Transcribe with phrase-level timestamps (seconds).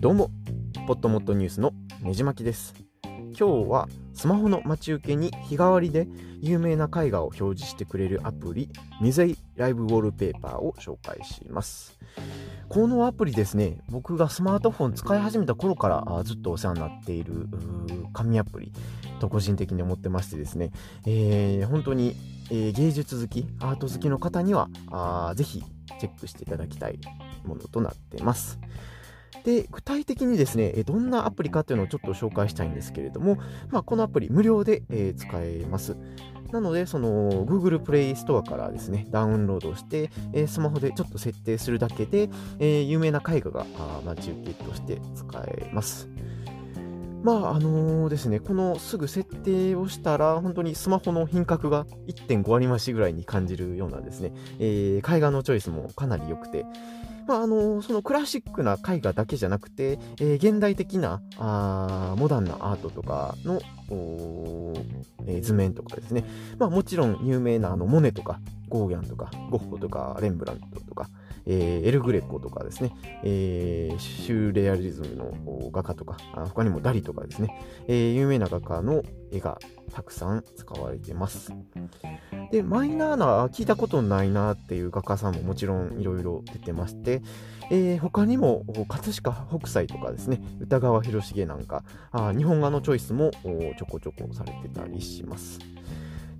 [0.00, 0.30] どうも、
[0.86, 2.74] ポットモットニュースのねじまきです。
[3.04, 6.08] 今日はスマホの待ち受けに日替わりで
[6.40, 8.70] 有名な絵画を表示してくれるアプリ、
[9.02, 11.98] ミゼイライブウォールペーパーを紹介します。
[12.70, 17.48] このアプリですね、僕がスマートフォン使い始めた頃からずっとお世話になっている
[18.14, 18.72] 紙アプリ
[19.20, 20.72] と個人的に思ってましてですね、
[21.06, 22.16] えー、本当に、
[22.50, 25.62] えー、芸術好き、アート好きの方にはあぜひ
[26.00, 26.98] チェックしていただきたい
[27.44, 28.58] ものとなってます。
[29.44, 33.38] で、具体的にですね、どんなアプリかというのをちょっと紹介したいんですけれども、
[33.70, 35.96] まあ、このアプリ無料で、えー、使えます。
[36.52, 43.66] なので、その Google Play Store からですね、ダウンロードして、えー、スマホでちょっと設定するだけで、えー、有名な絵画が
[44.04, 46.08] 待ち受けとして使えます。
[47.22, 56.64] まああのー、ですね、このすぐ設定をしたら、本当にスマホの品格が1.5割増しぐらいに感じるようなですね、えー、絵画のチョイスもかなり良くて、
[57.26, 63.60] まあ、あのそのクラシックな絵画だけじゃなくて、え、現代的なあモダンなアートとかの、
[65.26, 66.24] え、図面とかですね、
[66.58, 71.08] まあ、もちろん有名なあのモネとかゴーギャンとかゴッホとかレンブラントとか、
[71.46, 79.02] えー、エル・グレコとかですね、えー、シューレアリズムの画家とか、他にもダリとかですね、えー、有名な画家の
[79.32, 79.58] 絵が
[79.92, 81.52] たくさん使われてます。
[82.50, 87.22] で、マイナーな、聞いたことないなっていう画家さんももちろんいろいろ出てまして、
[87.70, 93.30] えー、他にも、葛飾北斎とかですね、歌川広重なんか、あ日本画のチョイスも
[93.78, 95.58] ちょこちょこされてたりします。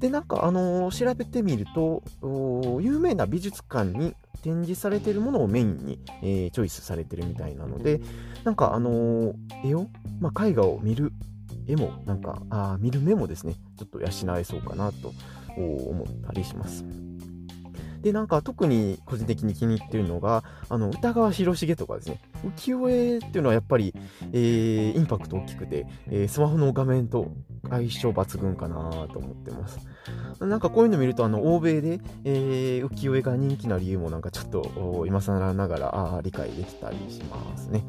[0.00, 2.02] で、なんか、あのー、調べてみると、
[2.80, 8.00] 有名な美術館に展示されてるものをメインに、えー、チョイスされてるみたいなので、
[8.44, 9.88] なんか、あのー、絵を、
[10.20, 11.12] まあ、絵画を見る
[11.66, 15.12] 絵も、なんか、あ見る目もですね、ちょっと養えそうかなと
[15.56, 16.84] 思ったりします。
[18.02, 22.20] で、なんか特に個人的に気に入ってるのが、あの、歌川広重とかですね、
[22.56, 23.94] 浮世絵っていうのはやっぱり、
[24.32, 27.30] えー、インパクト大きくて、えー、スマホの画面と
[27.70, 29.78] 相性抜群かなと思ってます。
[30.40, 37.84] なんかこういうの見ると、あの、欧米で、えー、浮世絵が人気な理由もなんかちょっと、今更ながら、あ理解できたりしますね。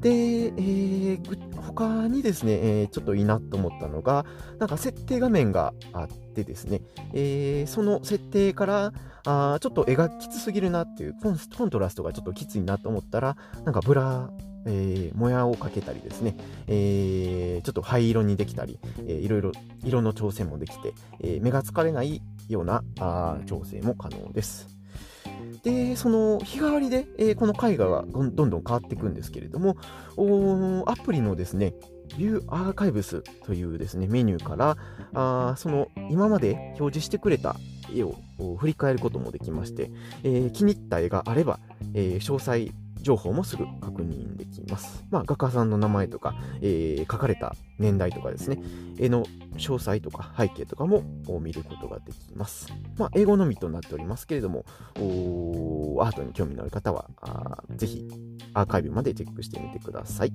[0.00, 4.24] で、えー、他にですね、えー、ちょっといいなと思ったのが、
[4.58, 6.80] なんか設定画面があってですね、
[7.12, 8.92] えー、その設定から
[9.26, 14.30] あちょっと絵がきつすぎるなっていうコン、コントラストがちょっときついなと思ったら、なんかブラ
[14.66, 19.52] えー、もやをかけたりですね、えー、ちょっと灰色にできたり、えー、いろいろ
[19.84, 24.68] 色の調整もできて、えー、目が疲れないようなあ調整も可能です。
[25.62, 29.76] で、その日替わりで、えー、この絵画がどんどん変わっていくんですけれども、
[30.86, 31.74] アプリのですね、
[32.16, 34.76] View Archives というですね、メニューから、
[35.12, 37.56] あその今まで表示してくれた
[37.94, 38.14] 絵を
[38.58, 39.90] 振り返ることもできまして、
[40.22, 41.58] えー、気に入った絵があれば、
[41.94, 42.72] えー、詳細
[43.02, 45.04] 情報もすぐ確認できます。
[45.10, 48.62] まあ、画家さんの名前とか、えー、書かれた年代とかですね、
[48.98, 49.24] 絵の
[49.56, 51.02] 詳細とか背景とかも
[51.40, 52.68] 見ることができます。
[52.96, 54.64] まあ、英語のみとなっておりますけれども、
[54.96, 57.10] アートに興味のある方は、
[57.76, 58.08] ぜひ
[58.54, 60.32] アーカイブまでチェックしてみてください。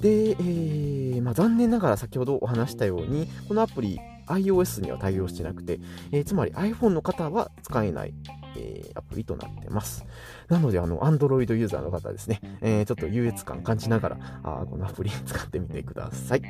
[0.00, 8.14] で、えーまあ、残念ながら先ほどお話したように、このアプリ iOS には対応してなくて、えー、つまり iPhone の方は使えない
[8.56, 10.04] えー、アプリとなってます。
[10.48, 16.42] なので、あの、Android ユーザーの方ですね、えー、ちょっと優越感感じながら、あこのアプリ使ってみてください。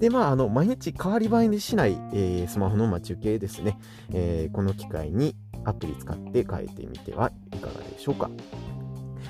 [0.00, 3.78] で、まあ、あの、毎日変わり映えにしない、えー、スマホの待ち受けですね、
[4.12, 8.30] え、この機会にアプリ使って変えてみてはいかがでしょうか。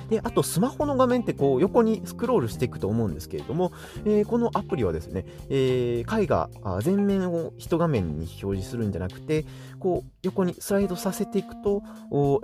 [0.09, 3.71] で、あとスマホの画面ってこう横にスクロールしていくと思うんですけれども、
[4.05, 6.49] えー、このアプリはですね、えー、絵画
[6.81, 9.45] 全面を一画面に表示するんじゃなくて、
[9.79, 11.81] こう横にスライドさせていくと、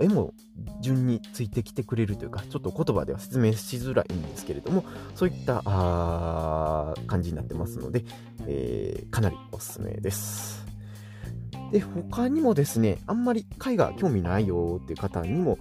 [0.00, 0.34] 絵も
[0.80, 4.84] 順についてきてくれるというか、ちょっと言葉では説明しづらいんですけれども、
[5.14, 5.62] そういった
[7.06, 8.04] 感じになってますので、
[8.46, 10.71] えー、かなりおすすめです。
[11.72, 15.58] で、他にもですね、あんまり絵画興味ないよっていう方にも、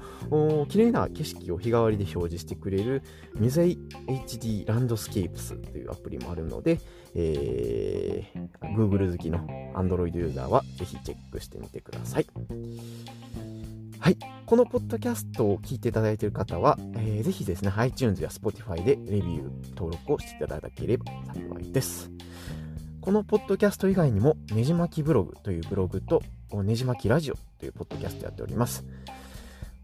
[0.67, 3.01] 綺麗な景色を日替わりで表示してくれる、
[3.35, 6.79] ミュゼイ HD ランドスケープスというアプリもあるので、
[7.15, 9.39] えー、Google 好きの
[9.73, 12.27] Android ユーザーはぜひチェックしてみてください。
[13.99, 14.17] はい。
[14.45, 22.11] このポッドキャストを聞いていただいている方は、えー、ぜひですね、iTunes や Spotify でレビュー、登録をしていただければ幸いです。
[23.01, 26.21] このポッドキャスト以外にも、ねじまきブログというブログと、
[26.63, 28.85] ねじまきラジオというポッドキャストやっております。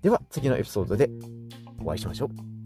[0.03, 1.09] では、次のエピソードで
[1.83, 2.56] お会いしましょう。